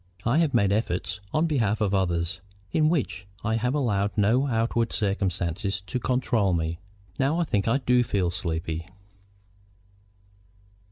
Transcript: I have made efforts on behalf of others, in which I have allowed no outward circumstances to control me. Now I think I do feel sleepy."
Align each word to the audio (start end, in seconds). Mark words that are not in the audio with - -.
I 0.25 0.39
have 0.39 0.55
made 0.55 0.71
efforts 0.71 1.19
on 1.31 1.45
behalf 1.45 1.79
of 1.79 1.93
others, 1.93 2.41
in 2.71 2.89
which 2.89 3.27
I 3.43 3.53
have 3.57 3.75
allowed 3.75 4.09
no 4.17 4.47
outward 4.47 4.91
circumstances 4.91 5.83
to 5.85 5.99
control 5.99 6.55
me. 6.55 6.79
Now 7.19 7.39
I 7.39 7.43
think 7.43 7.67
I 7.67 7.77
do 7.77 8.03
feel 8.03 8.31
sleepy." 8.31 8.87